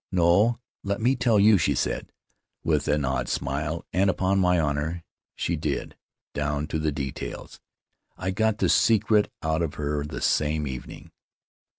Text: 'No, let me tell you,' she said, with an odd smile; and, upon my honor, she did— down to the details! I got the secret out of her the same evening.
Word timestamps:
'No, 0.11 0.59
let 0.81 0.99
me 0.99 1.15
tell 1.15 1.39
you,' 1.39 1.59
she 1.59 1.75
said, 1.75 2.11
with 2.63 2.87
an 2.87 3.05
odd 3.05 3.29
smile; 3.29 3.85
and, 3.93 4.09
upon 4.09 4.39
my 4.39 4.59
honor, 4.59 5.03
she 5.35 5.55
did— 5.55 5.95
down 6.33 6.65
to 6.69 6.79
the 6.79 6.91
details! 6.91 7.59
I 8.17 8.31
got 8.31 8.57
the 8.57 8.67
secret 8.67 9.31
out 9.43 9.61
of 9.61 9.75
her 9.75 10.03
the 10.03 10.19
same 10.19 10.65
evening. 10.65 11.11